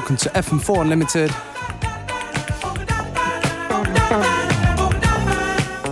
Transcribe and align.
Welcome 0.00 0.16
to 0.16 0.30
FM4 0.30 0.80
Unlimited. 0.80 1.30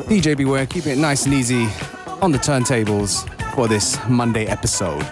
DJ 0.08 0.34
Beware, 0.34 0.64
keeping 0.64 0.92
it 0.92 0.98
nice 0.98 1.26
and 1.26 1.34
easy 1.34 1.68
on 2.22 2.32
the 2.32 2.38
turntables 2.38 3.28
for 3.54 3.68
this 3.68 3.98
Monday 4.08 4.46
episode. 4.46 5.02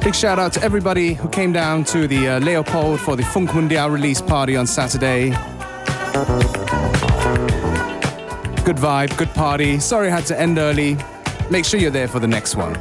Big 0.00 0.14
shout 0.14 0.38
out 0.38 0.52
to 0.52 0.62
everybody 0.62 1.14
who 1.14 1.28
came 1.28 1.52
down 1.52 1.82
to 1.86 2.06
the 2.06 2.28
uh, 2.28 2.38
Leopold 2.38 3.00
for 3.00 3.16
the 3.16 3.24
Funk 3.24 3.52
Mundial 3.52 3.90
release 3.90 4.22
party 4.22 4.54
on 4.54 4.64
Saturday. 4.64 5.30
Good 8.64 8.76
vibe, 8.76 9.18
good 9.18 9.30
party. 9.30 9.80
Sorry 9.80 10.06
I 10.06 10.10
had 10.14 10.26
to 10.26 10.40
end 10.40 10.58
early. 10.58 10.96
Make 11.50 11.64
sure 11.64 11.80
you're 11.80 11.90
there 11.90 12.08
for 12.08 12.20
the 12.20 12.28
next 12.28 12.56
one. 12.56 12.74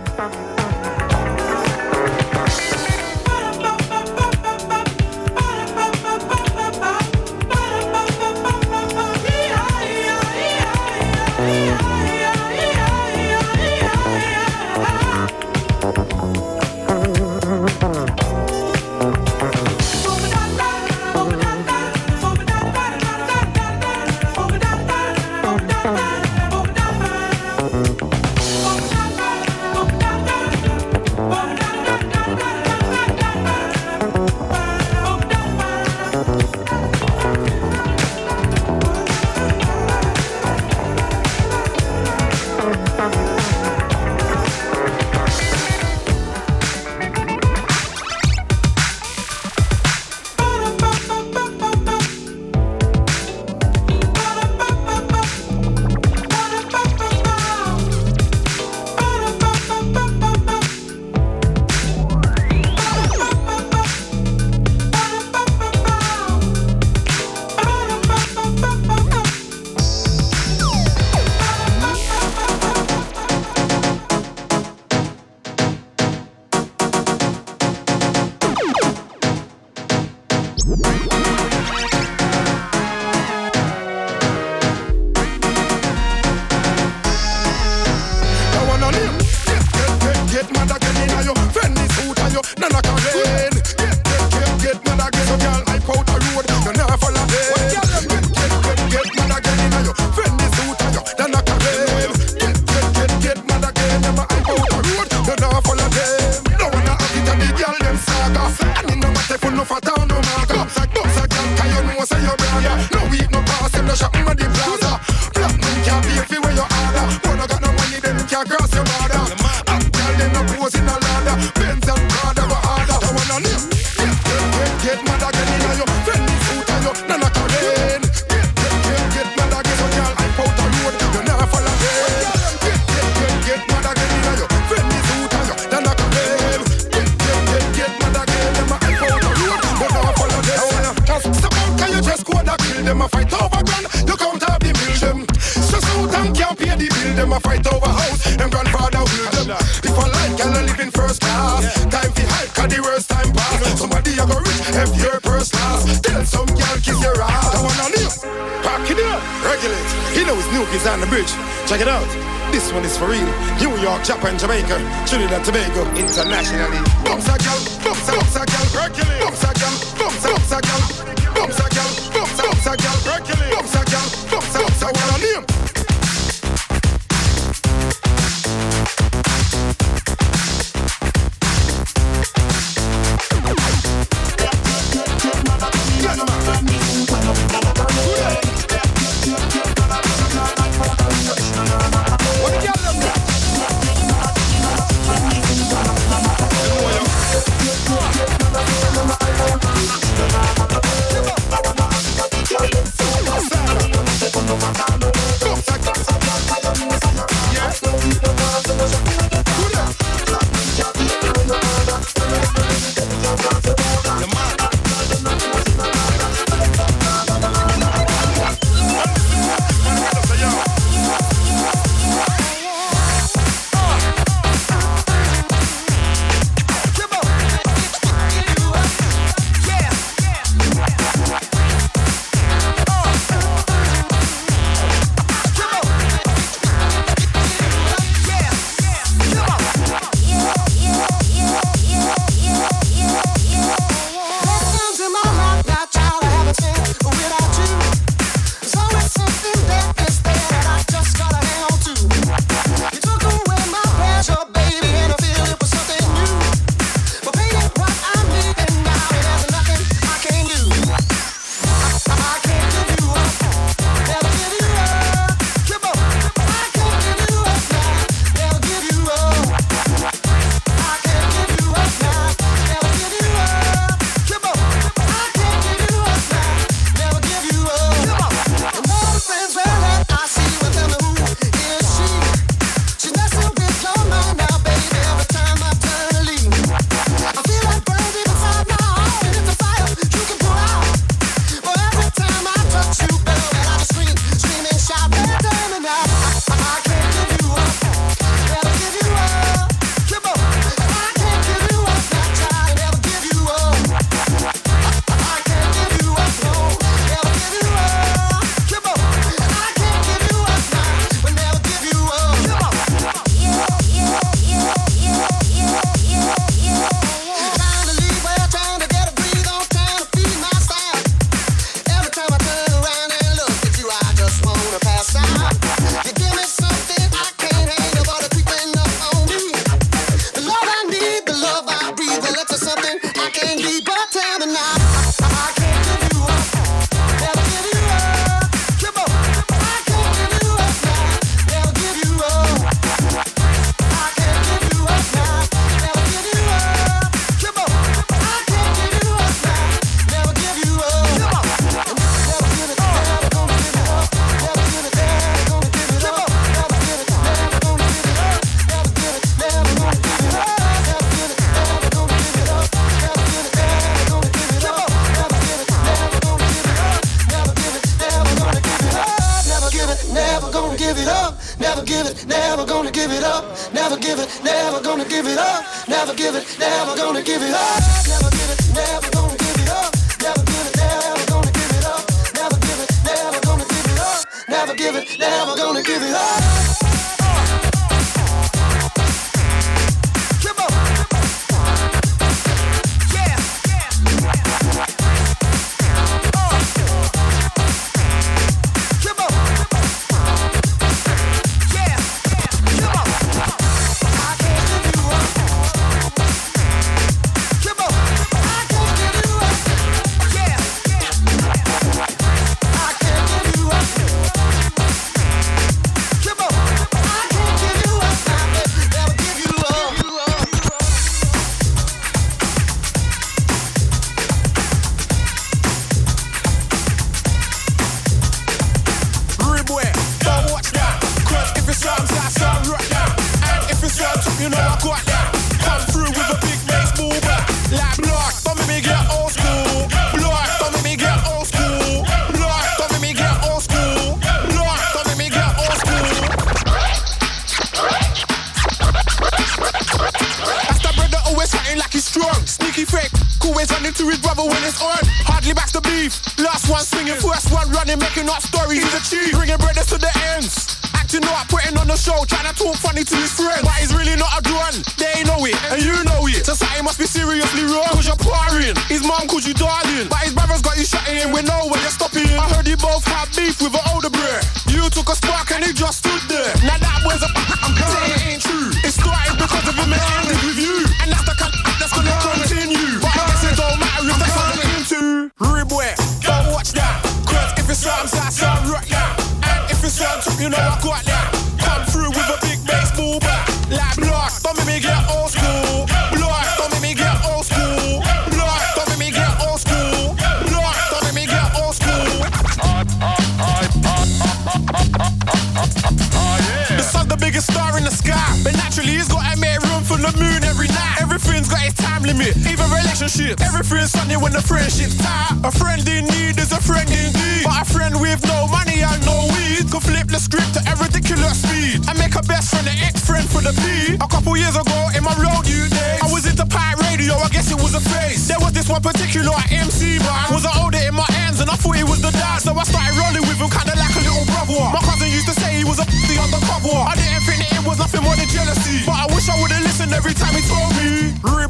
relationships. 513.08 513.70
friend's 513.70 513.92
sunny 513.92 514.18
when 514.18 514.32
the 514.32 514.42
friendship's 514.42 514.98
tight. 514.98 515.40
A 515.44 515.52
friend 515.52 515.82
in 515.88 516.06
need 516.12 516.38
is 516.40 516.52
a 516.52 516.60
friend 516.60 516.88
indeed. 516.90 517.44
But 517.44 517.64
a 517.64 517.66
friend 517.66 517.96
with 518.00 518.20
no 518.28 518.48
money 518.48 518.84
and 518.84 519.00
no 519.06 519.28
weed 519.36 519.64
could 519.72 519.84
flip 519.84 520.08
the 520.08 520.20
script 520.20 520.56
at 520.58 520.68
every 520.68 520.88
ridiculous 520.88 521.40
speed. 521.40 521.88
I 521.88 521.94
make 521.96 522.16
a 522.16 522.24
best 522.28 522.52
friend 522.52 522.68
an 522.68 522.78
ex-friend 522.84 523.24
for 523.30 523.42
the 523.42 523.56
P. 523.64 523.96
A 523.96 524.08
couple 524.08 524.36
years 524.36 524.56
ago 524.56 524.92
in 524.96 525.04
my 525.04 525.16
road 525.20 525.48
you 525.48 525.68
days, 525.72 526.04
I 526.04 526.08
was 526.12 526.28
into 526.28 526.46
pirate 526.48 526.84
radio. 526.84 527.16
I 527.16 527.30
guess 527.32 527.52
it 527.52 527.60
was 527.60 527.76
a 527.76 527.84
face. 527.96 528.28
There 528.28 528.40
was 528.40 528.52
this 528.52 528.68
one 528.68 528.84
particular 528.84 529.36
MC 529.52 530.00
man 530.04 530.28
was 530.36 530.46
I 530.46 530.52
older 530.60 530.82
in 530.84 530.96
my 530.96 531.08
hands 531.16 531.40
and 531.40 531.50
I 531.50 531.56
thought 531.56 531.76
he 531.80 531.88
was 531.88 532.02
the 532.04 532.12
dad, 532.12 532.44
so 532.44 532.52
I 532.56 532.64
started 532.64 532.96
rolling 533.00 533.24
with 533.24 533.40
him 533.40 533.52
kinda 533.52 533.76
like 533.76 533.96
a 533.96 534.04
little 534.04 534.28
brother. 534.28 534.64
My 534.76 534.84
cousin 534.84 535.08
used 535.12 535.28
to 535.32 535.36
say 535.40 535.56
he 535.56 535.64
was 535.64 535.80
a 535.80 535.86
the 535.88 536.16
undercover. 536.20 536.76
I 536.76 536.96
didn't 536.96 537.24
think 537.24 537.40
that 537.44 537.52
it 537.56 537.64
was 537.64 537.80
nothing 537.80 538.04
more 538.04 538.16
than 538.16 538.28
jealousy, 538.28 538.84
but 538.84 538.96
I 539.00 539.06
wish 539.16 539.28
I 539.32 539.36
would've 539.40 539.64
listened 539.64 539.94
every 539.96 540.16
time 540.16 540.36
he 540.36 540.44
told 540.48 540.72
me, 540.76 541.16
Rude 541.24 541.48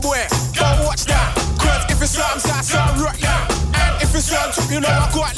don't 0.57 0.85
watch 0.85 1.05
that. 1.05 1.46
Sometimes 2.17 2.73
I 2.73 3.03
rock 3.03 3.21
yeah. 3.21 3.47
And 3.75 4.01
if 4.01 4.15
it's 4.15 4.31
wrong, 4.31 4.71
you 4.71 4.79
know 4.79 4.89
I 4.89 5.11
got 5.13 5.36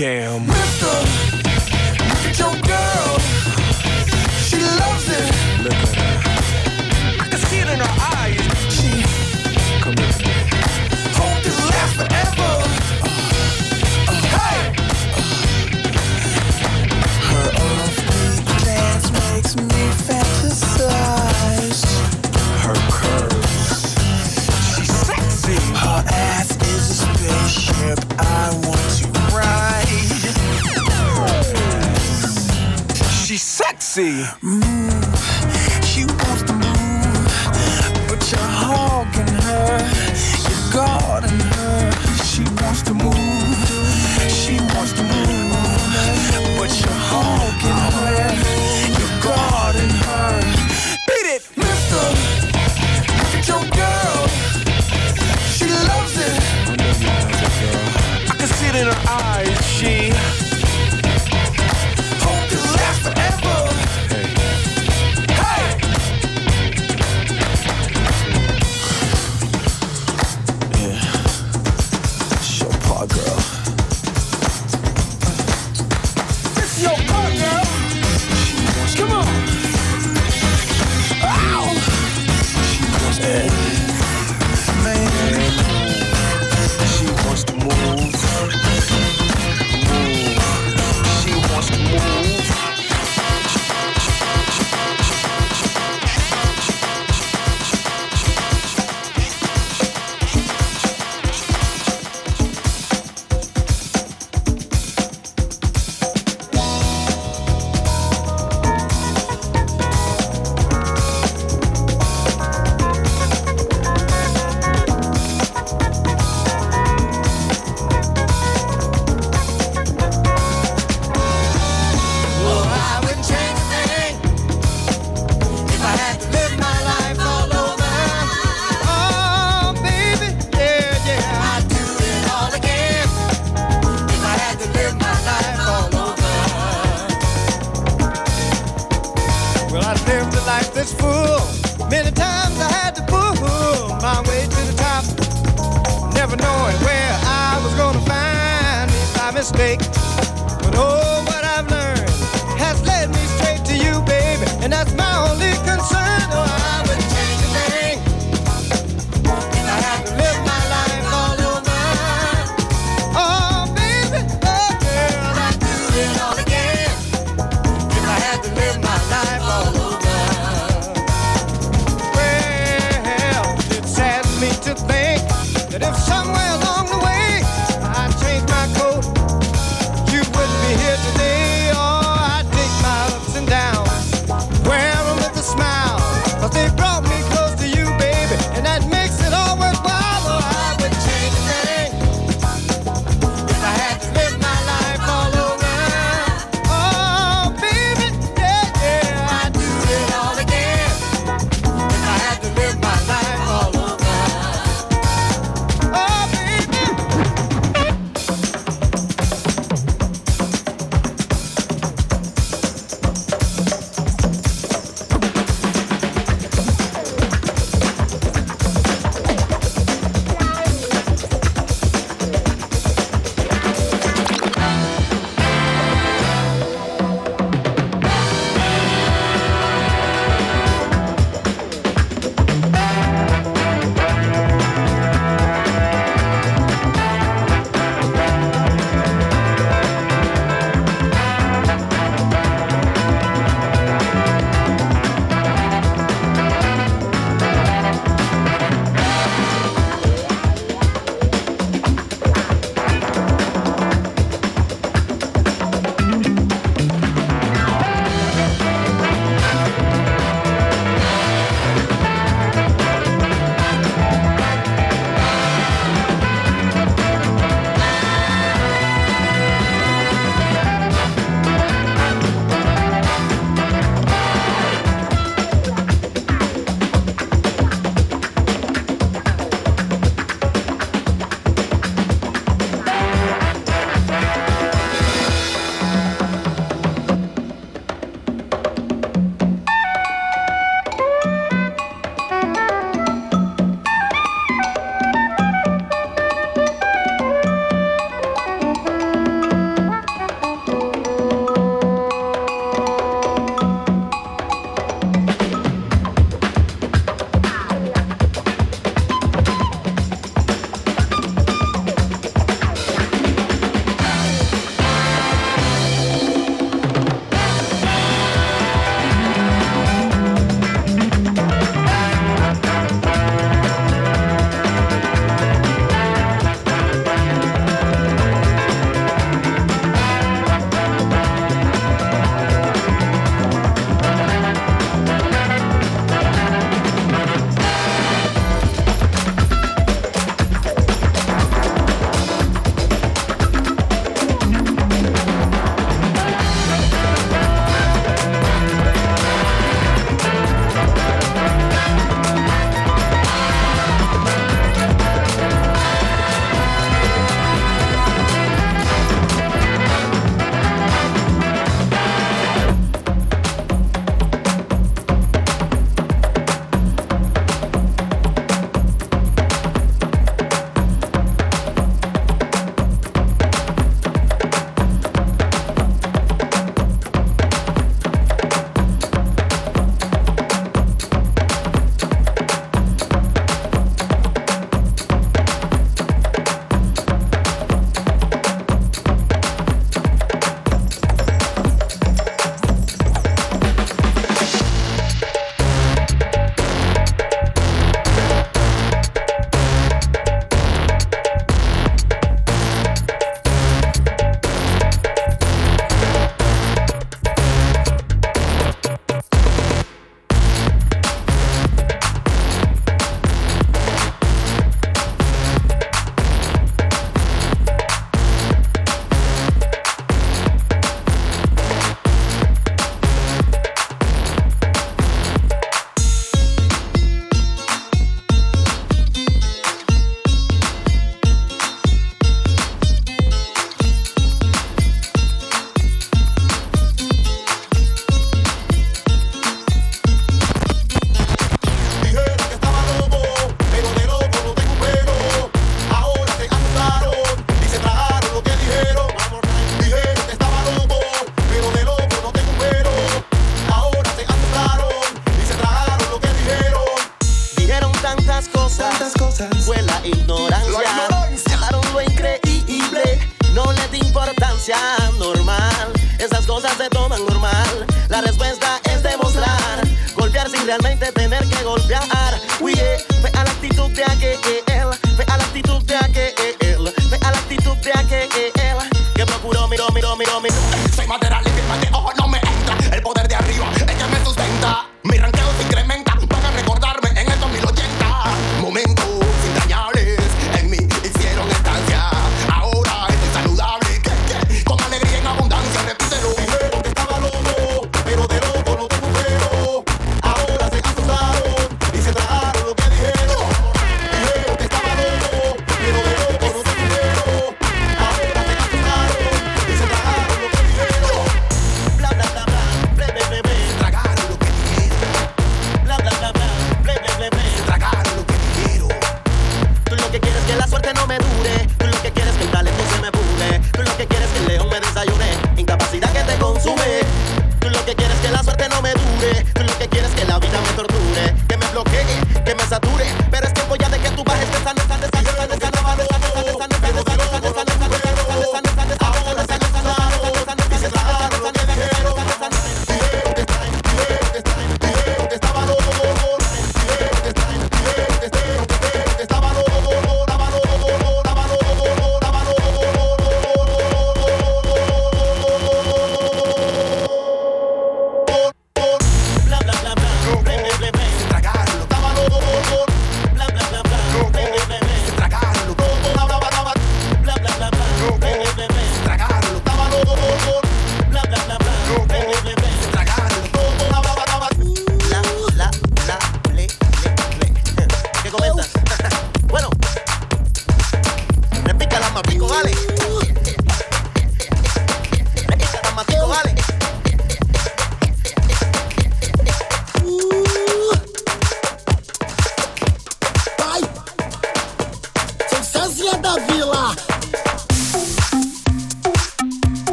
Damn. 0.00 0.46
Mister. 0.46 1.19
see. 33.90 34.24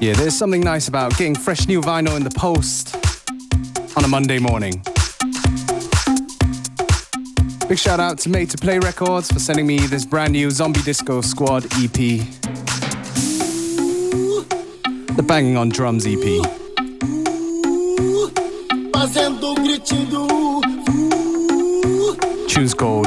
Yeah, 0.00 0.14
there's 0.14 0.34
something 0.34 0.62
nice 0.62 0.88
about 0.88 1.10
getting 1.18 1.34
fresh 1.34 1.68
new 1.68 1.82
vinyl 1.82 2.16
in 2.16 2.24
the 2.24 2.30
post 2.30 2.96
on 3.98 4.02
a 4.02 4.08
Monday 4.08 4.38
morning. 4.38 4.82
Big 7.68 7.76
shout 7.78 8.00
out 8.00 8.16
to 8.20 8.30
Made 8.30 8.48
to 8.48 8.56
Play 8.56 8.78
Records 8.78 9.30
for 9.30 9.38
sending 9.38 9.66
me 9.66 9.78
this 9.78 10.06
brand 10.06 10.32
new 10.32 10.50
Zombie 10.50 10.80
Disco 10.80 11.20
Squad 11.20 11.66
EP. 11.74 11.92
The 15.16 15.22
Banging 15.22 15.58
on 15.58 15.68
Drums 15.68 16.06
EP. 16.06 16.24
Tune's 22.48 22.72
called 22.72 22.99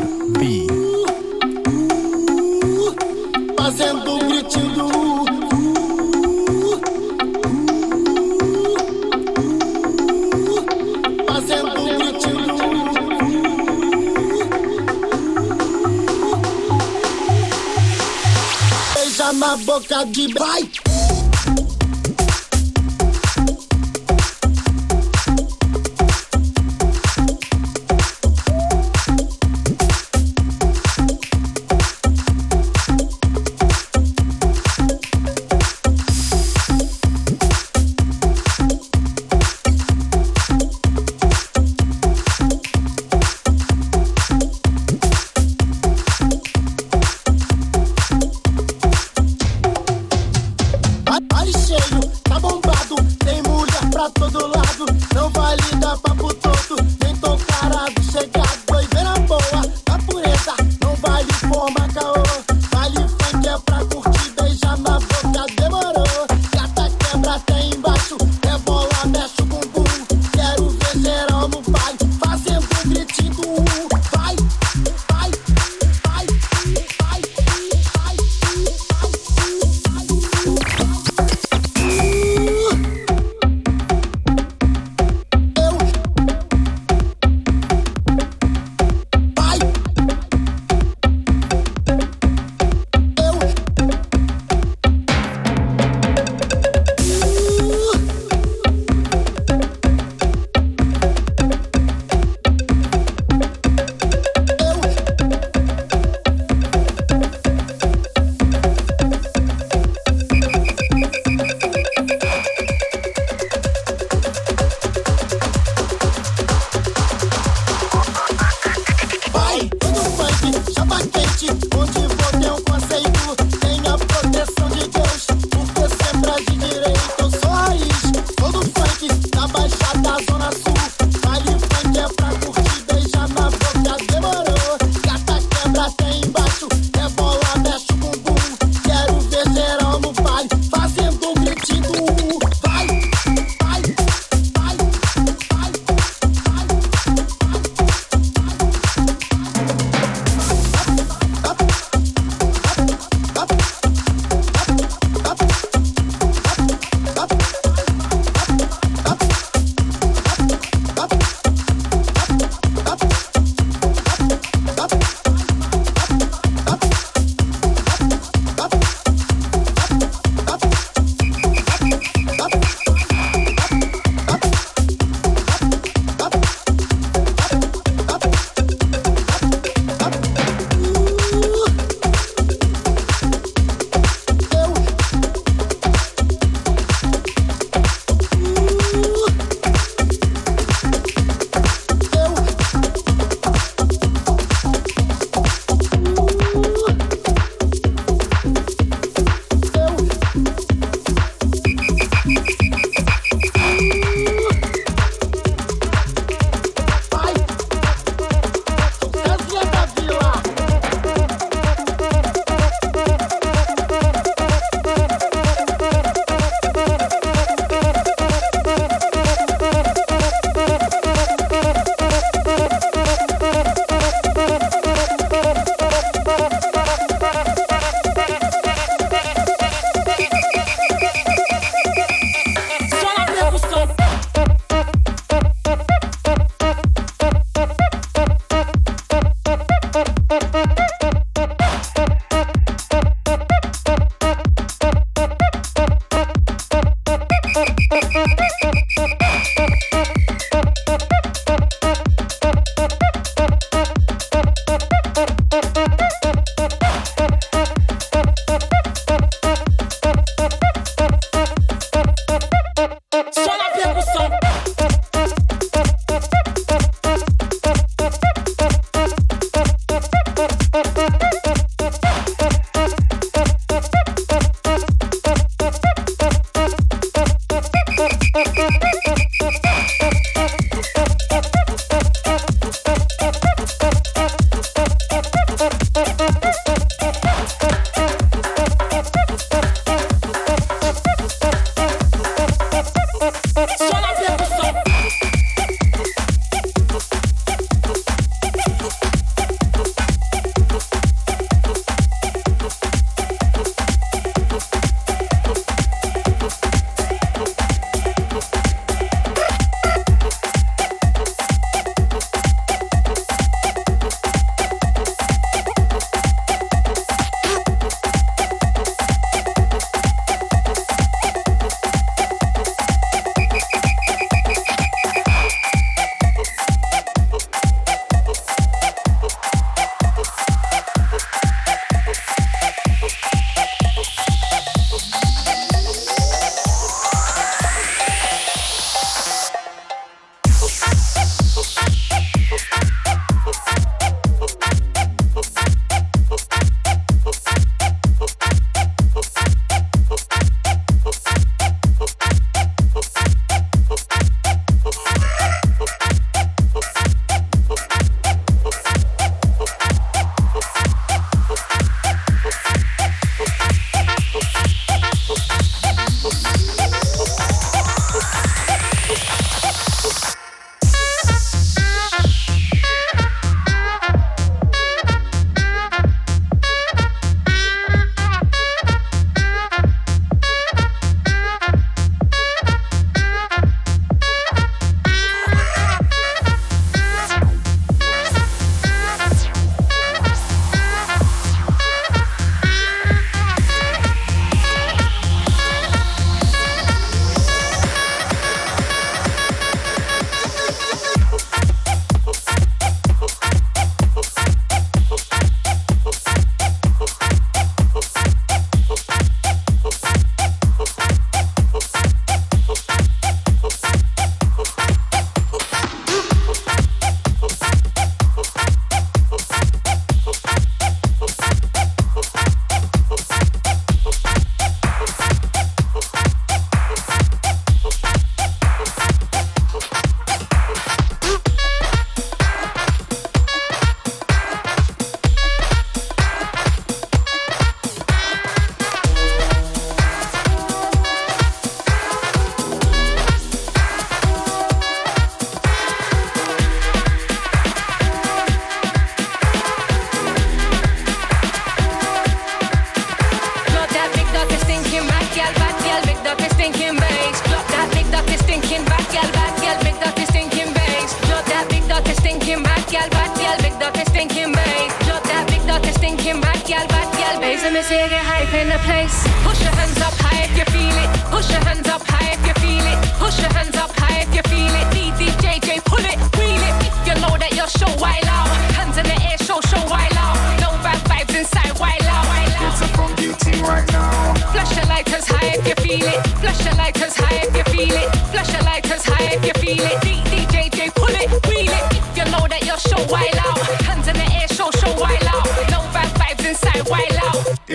boca 19.58 20.06
de. 20.06 20.28
bike. 20.34 20.83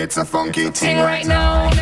It's 0.09 0.17
a 0.17 0.25
funky 0.25 0.73
Sing 0.73 0.97
right 0.97 1.23
now. 1.23 1.69
Drop 1.69 1.77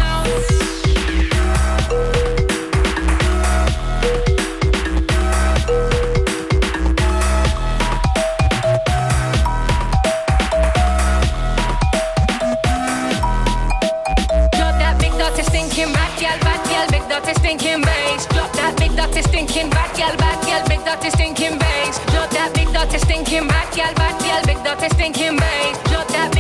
that 14.76 15.00
big 15.00 15.14
dirty 15.14 15.44
stinking 15.44 15.94
bad 15.94 16.20
gal, 16.20 16.38
gal, 16.68 16.86
big 16.92 17.08
dirty 17.08 17.34
stinking 17.40 17.82
bass. 17.82 18.26
Drop 18.28 18.52
that 18.58 18.76
big 18.78 18.94
dirty 18.98 19.22
stinking 19.22 19.70
gal, 19.96 20.18
gal, 20.44 20.68
big 20.68 20.84
dirty 20.84 21.10
stinking 21.12 21.58
bass. 21.58 22.00
Drop 22.12 22.30
that 22.32 22.54
big 22.54 22.68
dirty 22.74 23.00
stinking 23.00 23.48
gal, 23.74 23.94
gal, 24.20 24.44
big 24.44 24.62
dirty 24.66 24.90
stinking 24.96 25.38
bass. 25.38 25.87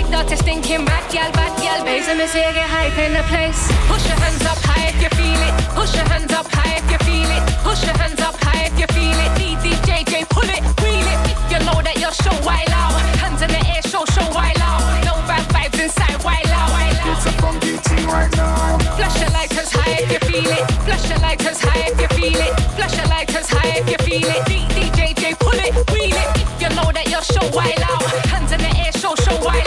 Big 0.07 0.15
dirty 0.15 0.35
stinking 0.37 0.85
bad 0.85 1.03
gal, 1.11 1.31
bad 1.33 1.51
gal, 1.61 1.83
bass. 1.83 2.07
Let 2.07 2.17
me 2.17 2.27
get 2.31 2.69
hype 2.69 2.97
in 2.97 3.13
the 3.13 3.23
place. 3.27 3.67
Push 3.91 4.07
your 4.07 4.15
hands 4.15 4.45
up 4.45 4.57
high 4.63 4.87
if 4.87 5.01
you 5.03 5.09
feel 5.19 5.41
it. 5.43 5.53
Push 5.75 5.95
your 5.95 6.07
hands 6.07 6.31
up 6.31 6.47
high 6.47 6.79
if 6.79 6.87
you 6.91 6.99
feel 7.03 7.27
it. 7.27 7.43
Push 7.63 7.83
your 7.83 7.97
hands 7.97 8.21
up 8.21 8.35
high 8.39 8.67
if 8.67 8.79
you 8.79 8.87
feel 8.95 9.17
it. 9.19 9.31
DDJJ, 9.35 10.29
pull 10.29 10.47
it, 10.47 10.63
wheel 10.79 11.07
it. 11.11 11.19
If 11.27 11.39
you 11.51 11.59
know 11.67 11.81
that 11.83 11.99
you're 11.99 12.15
show 12.15 12.35
wild 12.47 12.71
out. 12.71 12.95
Hands 13.19 13.41
in 13.41 13.51
the 13.51 13.61
air, 13.67 13.83
show, 13.83 14.05
show 14.15 14.27
wild 14.31 14.61
out. 14.63 14.79
No 15.03 15.19
bad 15.27 15.43
vibes 15.51 15.75
inside, 15.75 16.23
wild 16.23 16.51
out. 16.55 16.71
It's 17.11 17.25
a 17.27 17.33
funky 17.43 17.75
thing 17.75 18.07
right 18.07 18.31
now. 18.37 18.79
Flash 18.95 19.19
your 19.19 19.31
lighters 19.35 19.71
high 19.75 19.99
if 19.99 20.07
you 20.07 20.21
feel 20.23 20.47
it. 20.47 20.63
Flash 20.87 21.03
your 21.09 21.19
lighters 21.19 21.59
high 21.59 21.83
if 21.91 21.99
you 21.99 22.09
feel 22.15 22.39
it. 22.47 22.53
Flash 22.79 22.95
your 22.95 23.07
lighters 23.11 23.49
high 23.51 23.83
if 23.83 23.85
you 23.91 23.99
feel 24.07 24.23
it. 24.23 24.41
DDJJ, 24.47 25.35
pull 25.39 25.59
it, 25.59 25.75
wheel 25.91 26.15
it. 26.15 26.29
If 26.39 26.63
you 26.63 26.69
know 26.79 26.87
that 26.95 27.11
you're 27.11 27.27
show 27.27 27.43
wild 27.51 27.83
out. 27.83 28.07
Hands 28.31 28.51
in 28.55 28.59
the 28.63 28.71
air, 28.79 28.93
show, 28.95 29.15
show 29.19 29.35
wild 29.43 29.66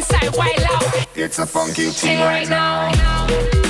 No 0.00 0.06
bad 0.08 0.32
vibes 0.32 0.32
inside, 0.32 0.36
wild 0.36 0.62
out. 0.62 1.06
It's 1.16 1.38
a 1.38 1.46
funky 1.46 1.90
thing 1.90 2.20
right 2.20 2.48
right 2.48 2.48
now. 2.48 2.90
now. 2.92 3.69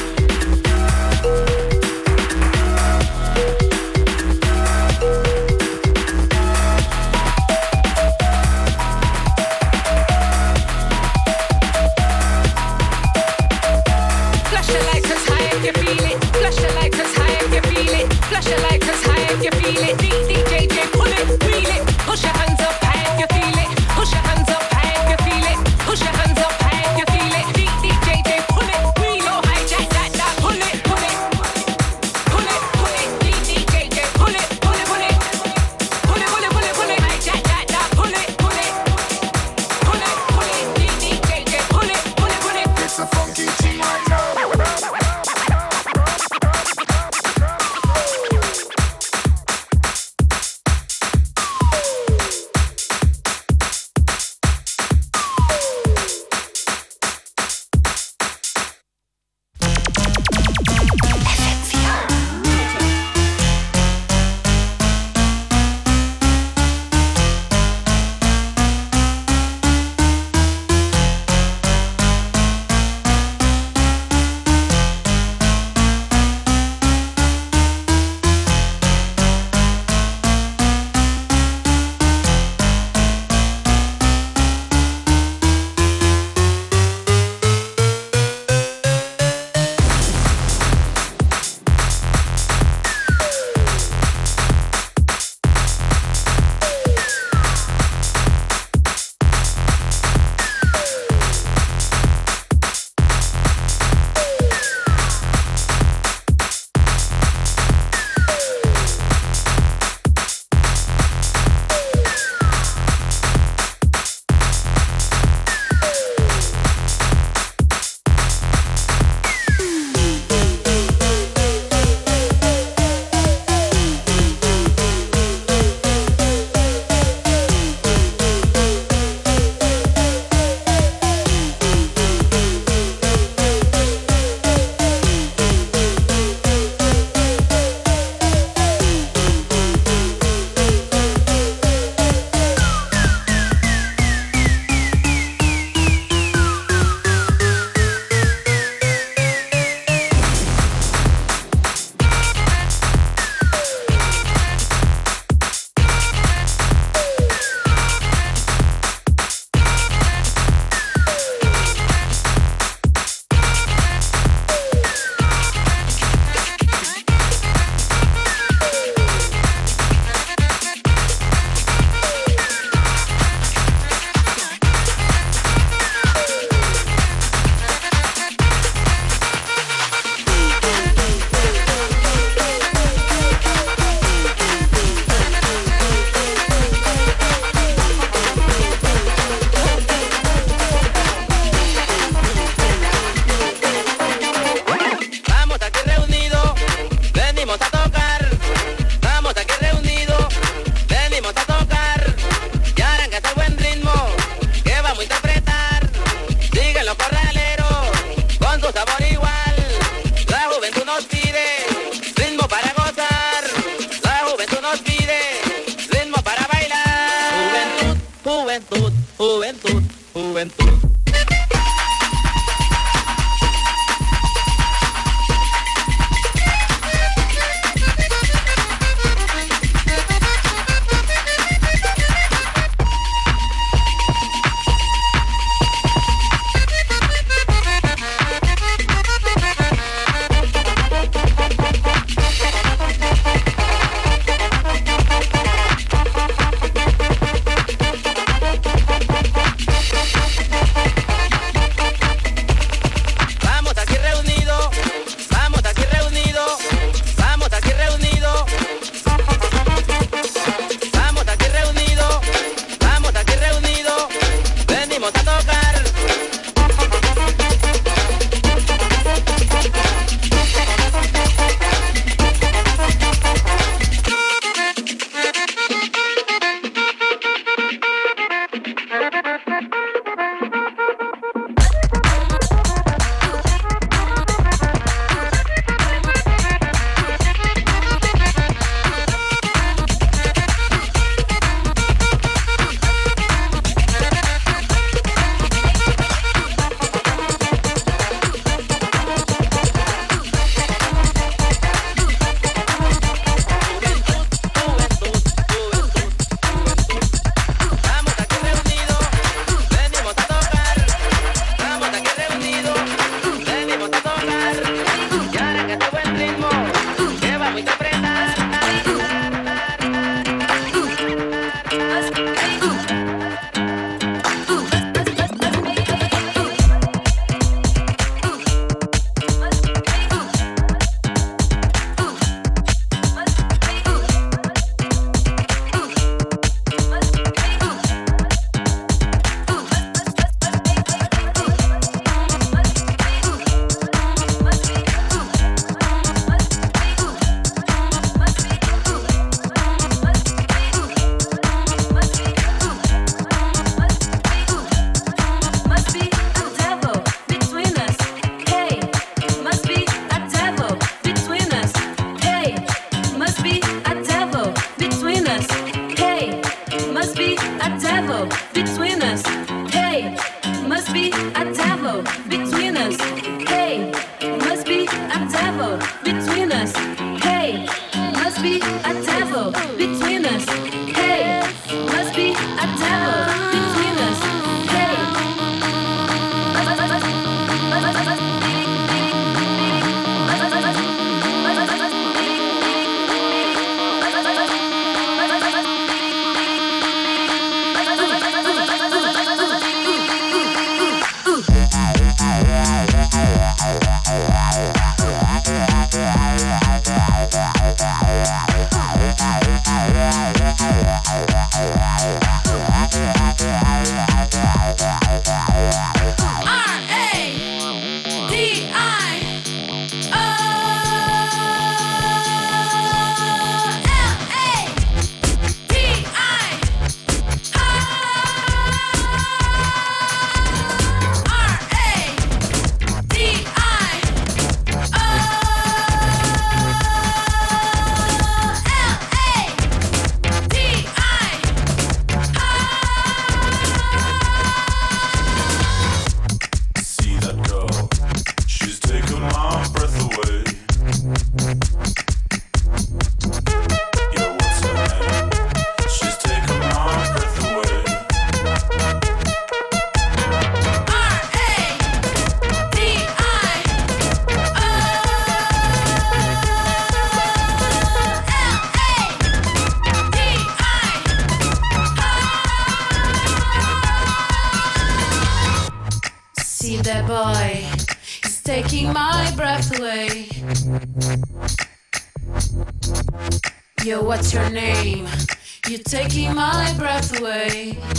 Breath 487.50 487.89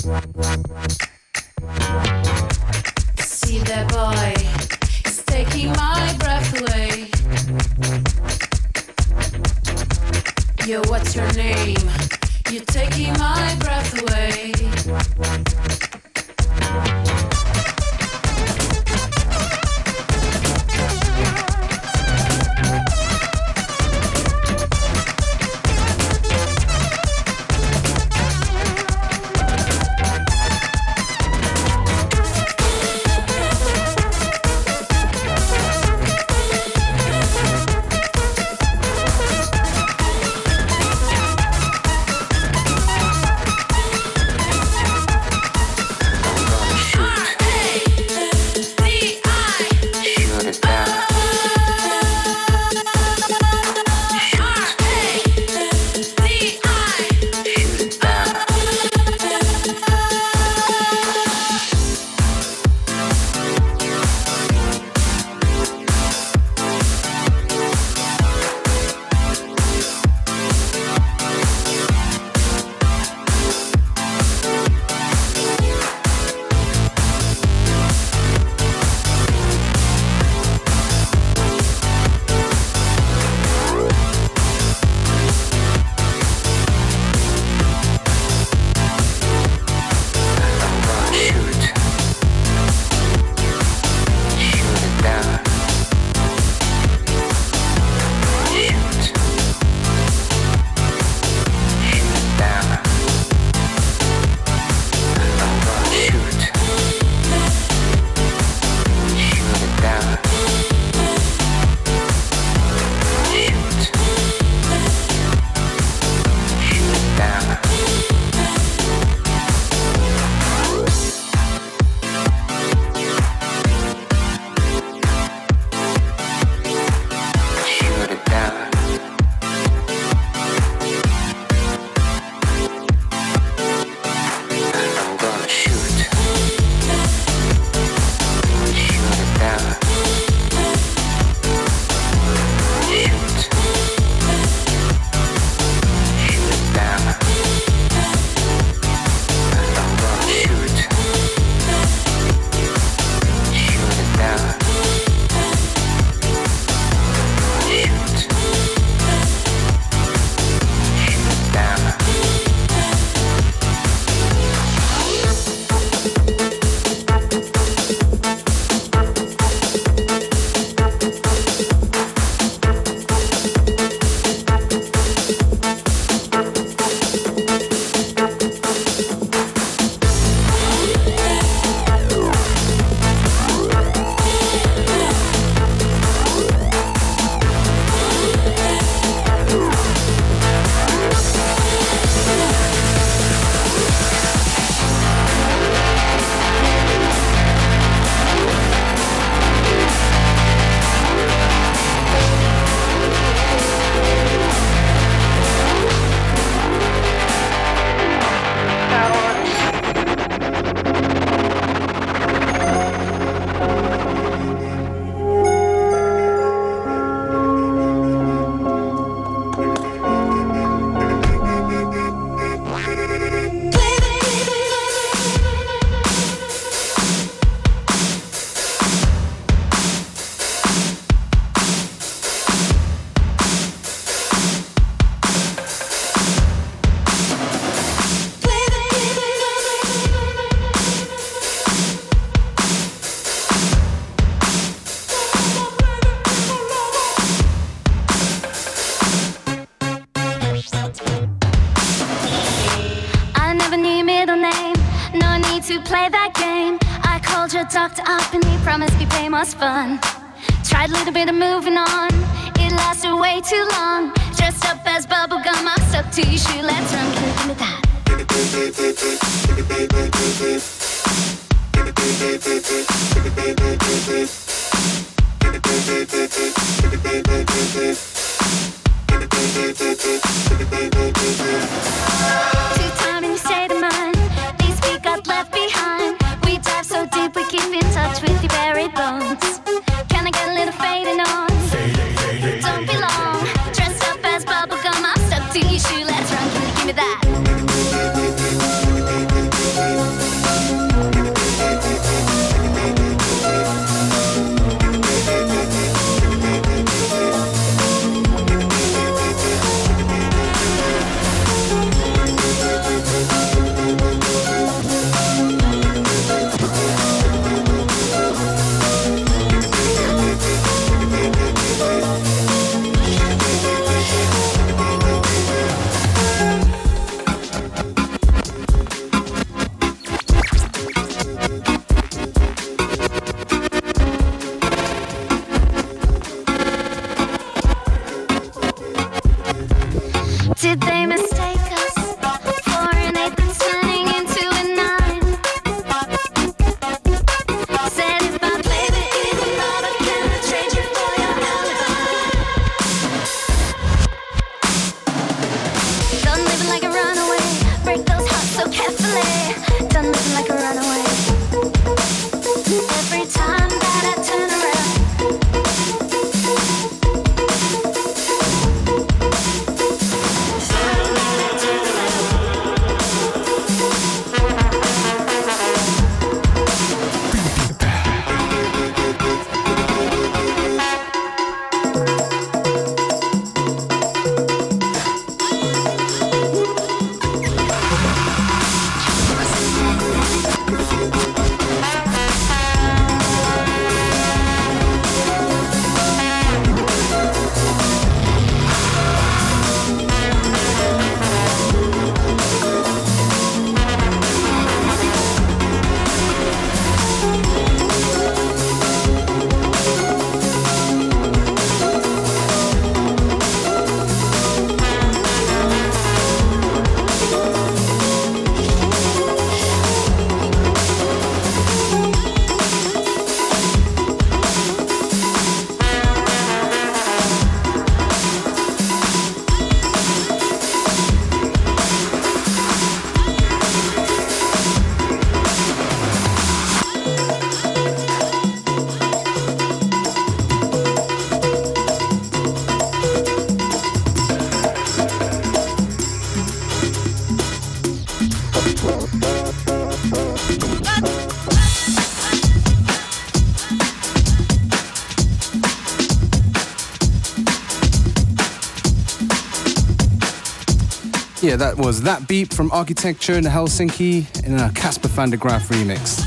that 461.76 461.86
was 461.86 462.02
That 462.02 462.28
Beat 462.28 462.54
from 462.54 462.70
Architecture 462.74 463.34
in 463.34 463.46
Helsinki 463.46 464.26
in 464.46 464.60
a 464.60 464.70
Casper 464.74 465.08
van 465.08 465.30
der 465.30 465.38
Graaf 465.38 465.70
remix. 465.70 466.18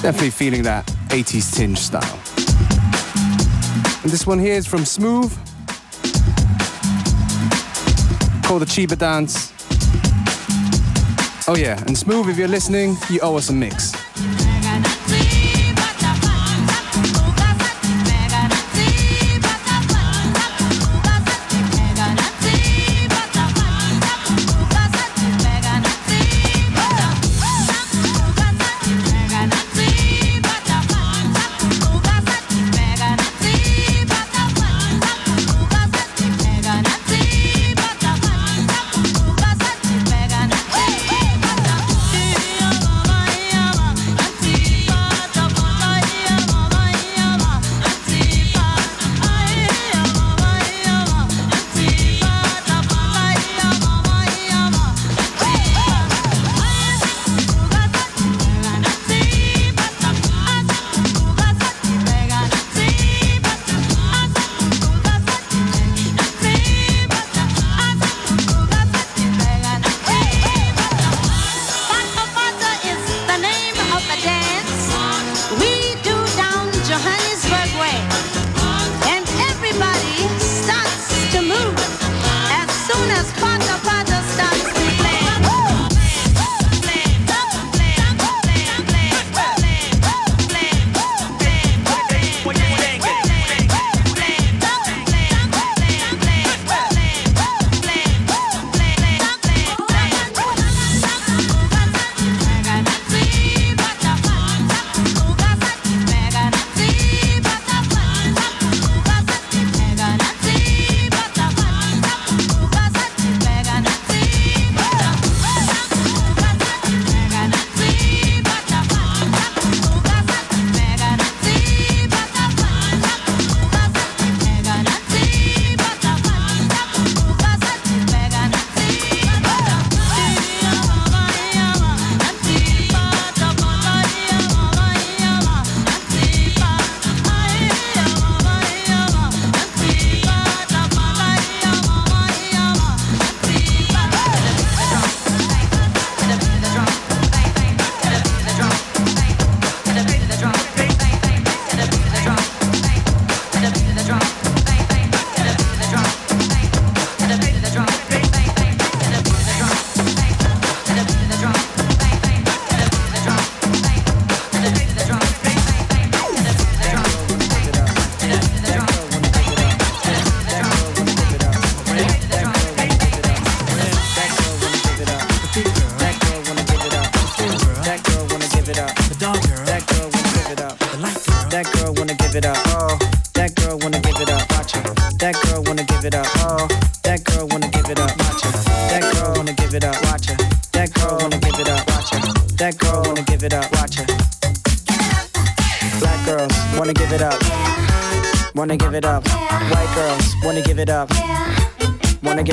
Definitely 0.00 0.30
feeling 0.30 0.62
that 0.62 0.86
80s 1.08 1.52
tinge 1.52 1.78
style. 1.78 2.18
And 4.02 4.12
this 4.12 4.28
one 4.28 4.38
here 4.38 4.54
is 4.54 4.66
from 4.66 4.84
Smooth, 4.84 5.32
called 8.44 8.62
the 8.62 8.66
Chiba 8.66 8.96
Dance. 8.96 9.52
Oh 11.48 11.56
yeah, 11.56 11.82
and 11.86 11.98
Smooth, 11.98 12.28
if 12.28 12.38
you're 12.38 12.46
listening, 12.46 12.96
you 13.10 13.18
owe 13.22 13.36
us 13.36 13.50
a 13.50 13.52
mix. 13.52 13.92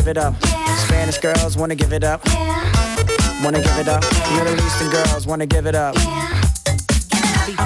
It 0.10 0.18
up. 0.18 0.34
Spanish 0.88 1.20
girls 1.20 1.56
wanna 1.56 1.76
give 1.76 1.94
it 1.94 2.04
up. 2.04 2.22
Wanna 3.44 3.62
give 3.62 3.78
it 3.78 3.88
up. 3.88 4.04
Middle 4.36 4.56
Eastern 4.66 4.90
girls 4.90 5.28
wanna 5.28 5.46
give 5.46 5.68
it 5.68 5.76
up. 5.76 5.96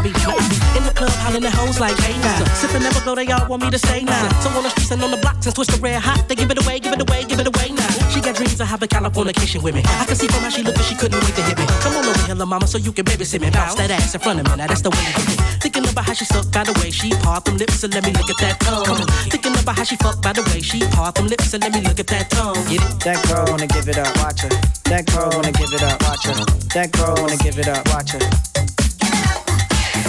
Be, 0.04 0.12
in 0.12 0.84
the 0.84 0.91
club, 0.91 1.16
hollering 1.24 1.47
the 1.47 1.49
hoes 1.49 1.80
like, 1.80 1.95
hey 2.04 2.12
now. 2.20 2.43
Sipping 2.60 2.84
never 2.84 2.99
go, 3.08 3.16
they 3.16 3.24
all 3.32 3.47
want 3.47 3.64
me 3.64 3.72
to 3.72 3.80
stay 3.80 4.04
now. 4.04 4.28
So 4.43 4.51
on 4.51 4.64
the 4.64 4.70
streets 4.70 4.91
and 4.91 5.01
on 5.01 5.12
the 5.12 5.18
blocks 5.24 5.47
and 5.47 5.56
twist 5.56 5.72
the 5.72 5.80
red 5.80 6.04
hot, 6.04 6.28
they 6.28 6.36
give 6.36 6.51
it 6.51 6.60
away, 6.60 6.84
give 6.84 6.91
it 6.91 6.99
away, 6.99 7.24
give 7.24 7.39
it 7.39 7.47
away 7.47 7.72
now. 7.72 7.88
She 8.12 8.20
got 8.20 8.36
dreams 8.36 8.60
of 8.60 8.68
having 8.68 8.89
California 8.89 9.32
kitchen 9.32 9.64
with 9.64 9.76
me. 9.76 9.82
I 10.04 10.04
can 10.04 10.20
see 10.20 10.28
from 10.28 10.43
how 10.43 10.51
she 10.51 10.62
look, 10.62 10.76
but 10.76 10.84
she 10.84 10.95
couldn't 10.95 11.24
wait 11.24 11.36
to 11.39 11.43
hit 11.47 11.58
me. 11.58 11.64
Come 11.80 11.95
on 11.95 12.04
over 12.04 12.20
here, 12.28 12.36
little 12.36 12.51
mama, 12.51 12.68
so 12.68 12.78
you 12.78 12.91
can 12.91 13.06
babysit 13.06 13.39
me. 13.39 13.49
Bounce 13.49 13.76
that 13.76 13.91
ass 13.91 14.14
in 14.14 14.20
front 14.20 14.43
of 14.43 14.45
me, 14.45 14.51
now 14.60 14.68
that's 14.68 14.84
the 14.84 14.91
way 14.91 14.99
to 15.08 15.24
do 15.24 15.39
it. 15.39 15.39
Thinking 15.64 15.88
about 15.88 16.04
how 16.04 16.12
she 16.12 16.26
suck 16.26 16.51
by 16.51 16.64
the 16.68 16.76
way 16.84 16.91
she 16.91 17.16
part 17.24 17.45
them 17.45 17.56
lips, 17.56 17.84
and 17.86 17.93
let 17.93 18.04
me 18.04 18.12
look 18.12 18.28
at 18.28 18.39
that 18.43 18.60
tongue. 18.60 19.08
Thinking 19.32 19.56
about 19.56 19.78
how 19.80 19.88
she 19.88 19.95
fuck 19.95 20.20
by 20.22 20.34
the 20.36 20.43
way 20.51 20.60
she 20.60 20.84
part 20.91 21.16
them 21.16 21.32
lips, 21.32 21.54
and 21.56 21.64
let 21.64 21.72
me 21.72 21.80
look 21.80 21.99
at 22.04 22.08
that 22.08 22.28
tongue. 22.30 22.60
Get 22.68 22.84
it? 22.84 22.99
That 23.08 23.24
girl 23.32 23.47
wanna 23.47 23.68
give 23.68 23.88
it 23.88 23.97
up, 23.97 24.12
watch 24.20 24.43
her. 24.43 24.51
That 24.91 25.08
girl 25.08 25.32
wanna 25.32 25.56
give 25.56 25.72
it 25.72 25.80
up, 25.80 25.95
watch 26.04 26.28
her. 26.28 26.36
That 26.76 26.91
girl 26.91 27.16
wanna 27.16 27.39
give 27.39 27.56
it 27.56 27.72
up, 27.72 27.88
watch 27.88 28.12
her. 28.12 28.72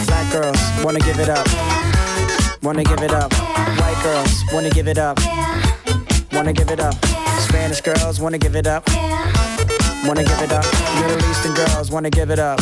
Black 0.07 0.33
girls 0.33 0.59
wanna 0.83 1.01
give 1.01 1.19
it 1.19 1.29
up, 1.29 1.47
wanna 2.63 2.85
give 2.85 3.03
it 3.03 3.13
up. 3.13 3.33
White 3.33 4.01
girls 4.03 4.45
wanna 4.53 4.71
give 4.71 4.89
it 4.89 4.99
up, 4.99 5.19
wanna 6.33 6.53
give 6.53 6.71
it 6.71 6.81
up. 6.81 6.95
Spanish 7.41 7.81
girls 7.81 8.21
wanna 8.21 8.39
give 8.39 8.57
it 8.57 8.67
up, 8.67 8.89
wanna 10.07 10.25
give 10.25 10.41
it 10.41 10.53
up. 10.53 10.65
Middle 11.01 11.31
Eastern 11.31 11.55
girls 11.55 11.91
wanna 11.91 12.11
give 12.11 12.31
it 12.31 12.39
up. 12.39 12.61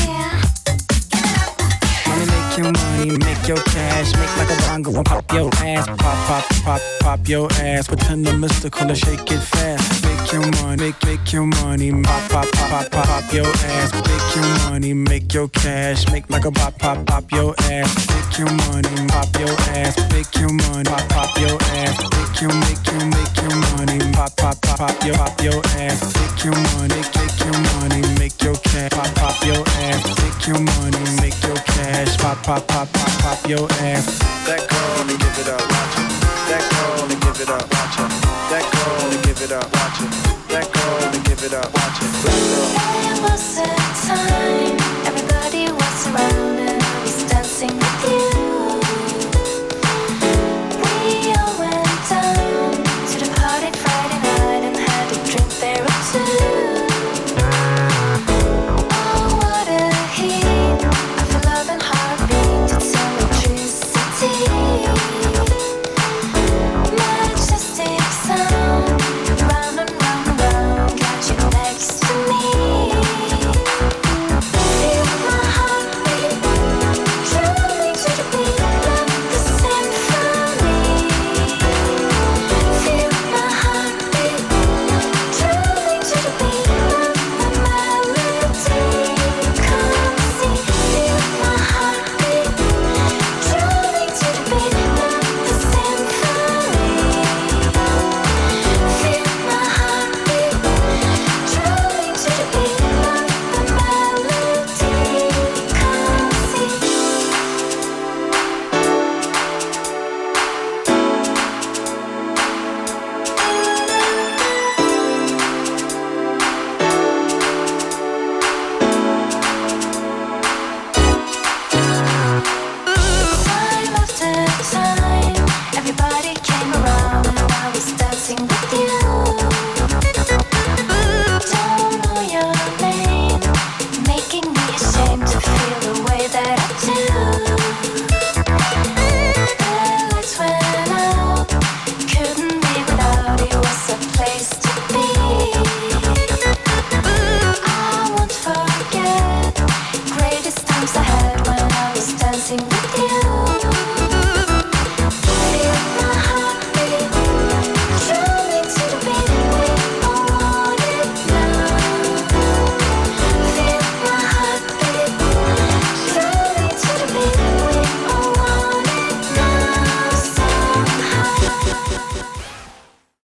Money 2.08 2.26
make 2.26 2.58
your 2.58 2.72
money, 2.72 3.16
make 3.18 3.48
your 3.48 3.62
cash, 3.74 4.12
make 4.16 4.36
like 4.36 4.50
a 4.50 4.62
bongo 4.68 4.94
and 4.96 5.06
pop 5.06 5.32
your 5.32 5.48
ass, 5.62 5.86
pop, 5.86 5.98
pop, 6.26 6.44
pop, 6.64 6.80
pop 7.00 7.28
your 7.28 7.48
ass. 7.52 7.86
Pretend 7.86 8.26
the 8.26 8.32
mystical 8.34 8.88
and 8.88 8.98
shake 8.98 9.30
it 9.30 9.40
fast. 9.40 10.11
Your 10.32 10.50
money, 10.62 10.94
make, 11.04 11.32
your 11.32 11.44
money, 11.44 11.92
pop, 12.02 12.30
pop, 12.30 12.50
pop, 12.52 12.70
pop, 12.70 12.90
pop, 12.90 13.06
pop 13.06 13.32
your 13.34 13.44
ass. 13.46 13.92
Make 13.92 14.34
your 14.34 14.70
money, 14.70 14.94
make 14.94 15.34
your 15.34 15.48
cash, 15.48 16.10
make 16.10 16.30
like 16.30 16.46
a 16.46 16.50
pop, 16.50 16.78
pop, 16.78 17.04
pop 17.04 17.30
your 17.32 17.54
ass. 17.70 17.94
Make 18.08 18.38
your 18.38 18.50
money, 18.50 19.08
pop 19.08 19.28
your 19.38 19.50
ass, 19.76 19.94
make 20.10 20.34
your 20.36 20.50
money, 20.50 20.84
pop, 20.84 21.06
pop 21.10 21.38
your 21.38 21.58
ass. 21.76 22.00
Make 22.00 22.40
your, 22.40 22.54
make 22.64 22.86
your, 22.86 23.04
make 23.12 23.36
your 23.36 23.56
money, 23.76 23.98
pop, 24.12 24.34
pop, 24.38 24.60
pop, 24.62 24.78
pop 24.78 25.04
your, 25.04 25.14
pop 25.16 25.42
your 25.42 25.60
ass. 25.76 26.00
Make 26.16 26.44
your 26.44 26.56
money, 26.56 26.96
make 26.96 27.38
your 27.44 27.58
money, 27.76 28.00
make 28.18 28.42
your 28.42 28.56
cash, 28.56 28.90
pop, 28.90 29.14
pop 29.14 29.44
your 29.44 29.62
ass. 29.84 30.02
Make 30.18 30.46
your 30.46 30.60
money, 30.60 31.20
make 31.20 31.42
your 31.44 31.56
cash, 31.56 32.16
pop, 32.16 32.42
pop, 32.42 32.66
pop, 32.68 32.90
pop, 32.90 33.12
pop 33.20 33.48
your 33.48 33.70
ass. 33.84 34.18
That 34.46 34.66
girl 34.66 34.96
wanna 34.96 35.18
give 35.18 35.38
it 35.40 35.48
up. 35.48 36.21
That 36.52 36.60
girl 36.68 37.08
to 37.08 37.16
give 37.16 37.40
it 37.40 37.48
up, 37.48 37.64
watch 37.72 37.96
it. 37.98 38.10
That 38.52 38.64
girl 38.74 39.10
to 39.10 39.26
give 39.26 39.40
it 39.40 39.52
up, 39.52 39.72
watch 39.72 40.02
it. 40.02 40.10
That 40.52 40.70
girl 40.70 41.12
to 41.12 41.18
give 41.26 41.42
it 41.44 41.54
up, 41.54 41.72
watch 41.72 42.02
it. 42.02 42.12
There 42.28 43.22
was 43.22 43.56
a 43.56 43.72
time 44.04 44.76
everybody 45.08 45.72
was 45.72 45.94
surrounded. 46.04 46.82
I 46.82 47.00
was 47.00 47.24
dancing 47.30 47.74
with 47.74 48.04
you. 48.04 48.61